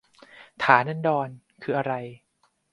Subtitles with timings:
[0.63, 1.27] ฐานันดร
[1.63, 1.93] คืออะไร